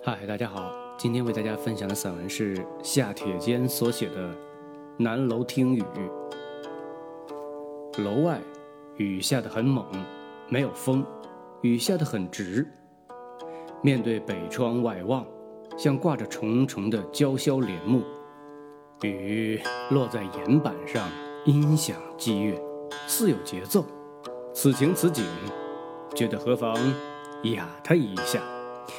[0.00, 4.30] 嗨，大家好，今天为大家分享的散文是夏铁坚所写的
[4.96, 5.82] 《南楼听雨》。
[8.02, 8.40] 楼外
[8.96, 9.84] 雨下得很猛，
[10.48, 11.04] 没有风，
[11.60, 12.66] 雨下得很直。
[13.80, 15.24] 面对北窗外望，
[15.76, 18.02] 像挂着重重的娇宵帘幕。
[19.02, 21.08] 雨落在岩板上，
[21.44, 22.60] 音响激越，
[23.06, 23.84] 似有节奏。
[24.52, 25.24] 此情此景，
[26.14, 26.74] 觉得何妨
[27.44, 28.40] 雅他一下。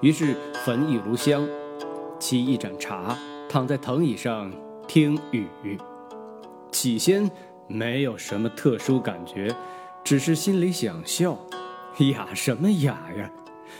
[0.00, 1.46] 于是焚一炉香，
[2.18, 3.16] 沏一盏茶，
[3.48, 4.52] 躺在藤椅上
[4.86, 5.78] 听雨。
[6.70, 7.30] 起先
[7.68, 9.54] 没有什么特殊感觉，
[10.02, 11.38] 只是心里想笑。
[12.10, 13.30] 雅什么雅呀？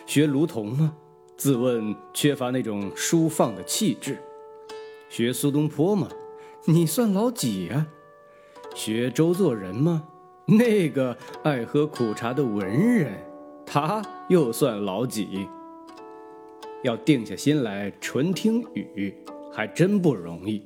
[0.06, 0.94] 学卢仝吗？
[1.36, 4.22] 自问缺乏那种舒放的气质。
[5.08, 6.08] 学苏东坡吗？
[6.64, 7.86] 你算老几呀？
[8.74, 10.04] 学周作人吗？
[10.46, 13.12] 那个爱喝苦茶的文人，
[13.66, 15.48] 他又算老几？
[16.84, 19.14] 要定下心来纯听雨，
[19.50, 20.62] 还真不容易。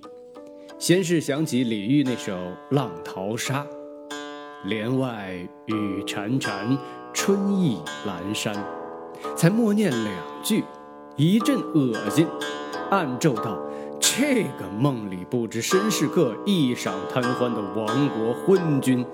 [0.77, 2.33] 先是想起李煜那首
[2.71, 3.65] 《浪淘沙》，
[4.69, 5.33] 帘外
[5.67, 6.77] 雨潺潺，
[7.15, 8.53] 春意阑珊，
[9.37, 10.65] 才默念两句，
[11.17, 12.27] 一阵恶心，
[12.91, 13.57] 暗咒道：
[14.01, 19.07] 这个梦里不知身是客，一晌贪欢的亡国昏君，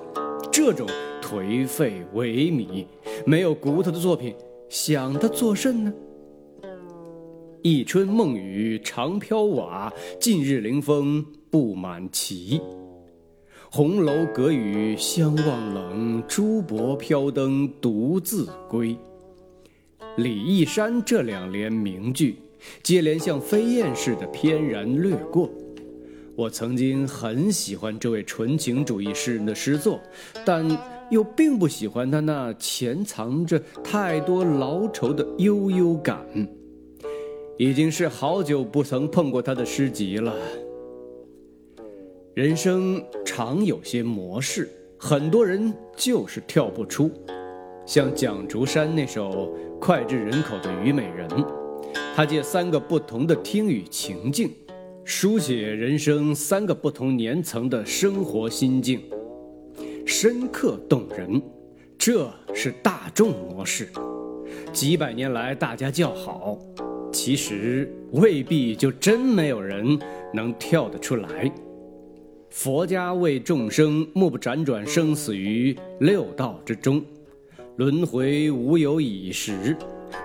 [0.51, 0.89] 这种
[1.21, 2.87] 颓废萎靡、
[3.27, 4.35] 没有骨头的作品，
[4.71, 5.93] 想他作甚呢？
[7.67, 12.61] 一春梦雨长飘瓦，近日临风不满旗。
[13.71, 18.95] 红楼隔雨相望冷，珠箔飘灯独自归。
[20.19, 22.37] 李义山这两联名句，
[22.83, 25.49] 接连像飞燕似的翩然掠过。
[26.37, 29.99] 我曾经很喜欢这位纯情主义诗人的诗作，
[30.45, 30.63] 但
[31.11, 36.21] 又并不喜欢他那潜藏着太多劳愁的悠悠感。
[37.57, 40.35] 已经是好久不曾碰过他的诗集了。
[42.35, 47.11] 人生常有些模式，很多人就是跳不出。
[47.87, 51.29] 像蒋竹山那首脍炙人口的《虞美人》，
[52.17, 54.51] 他借三个不同的听雨情境，
[55.05, 59.01] 书写人生三个不同年层的生活心境，
[60.05, 61.41] 深刻动人。
[61.97, 63.89] 这是大众模式，
[64.73, 66.59] 几百年来大家叫好。
[67.15, 69.97] 其实未必就真没有人
[70.33, 71.51] 能跳得出来。
[72.51, 77.01] 佛家为众生，莫不辗转生死于六道之中，
[77.77, 79.77] 轮回无有已时，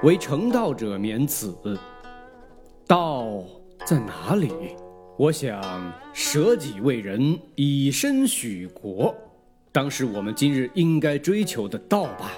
[0.01, 1.55] 唯成道者免此。
[2.87, 3.43] 道
[3.85, 4.49] 在哪里？
[5.15, 9.15] 我想舍己为人，以身许国，
[9.71, 12.31] 当是我们今日应该追求的道吧。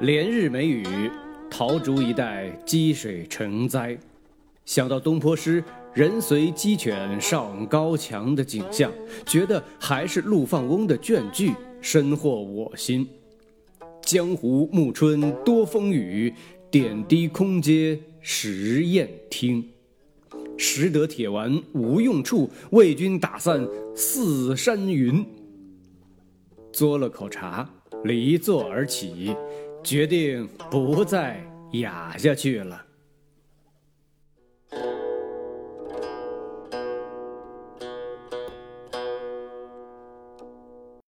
[0.00, 0.84] 连日没雨。
[1.58, 3.98] 桃竹一带积水成灾，
[4.64, 5.60] 想到东坡诗
[5.92, 8.92] “人随鸡犬上高墙”的景象，
[9.26, 13.04] 觉得还是陆放翁的卷句深获我心。
[14.00, 16.32] 江湖暮春多风雨，
[16.70, 19.68] 点滴空阶时雁听。
[20.56, 23.66] 识得铁丸无用处，为君打散
[23.96, 25.26] 四山云。
[26.72, 27.68] 嘬了口茶，
[28.04, 29.34] 离座而起。
[29.82, 31.40] 决定不再
[31.72, 32.87] 哑下去了。